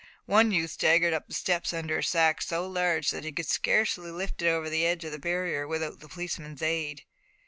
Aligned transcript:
One 0.25 0.49
youth 0.49 0.71
staggered 0.71 1.13
up 1.13 1.27
the 1.27 1.35
steps 1.35 1.73
under 1.73 1.99
a 1.99 2.03
sack 2.03 2.41
so 2.41 2.67
large 2.67 3.11
that 3.11 3.23
he 3.23 3.31
could 3.31 3.45
scarcely 3.45 4.09
lift 4.09 4.41
it 4.41 4.47
over 4.49 4.67
the 4.67 4.83
edge 4.83 5.03
of 5.05 5.11
the 5.11 5.19
barrier 5.19 5.67
without 5.67 5.99
the 5.99 6.07
policeman's 6.09 6.63
aid. 6.63 7.03